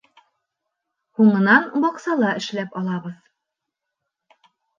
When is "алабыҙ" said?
2.83-3.21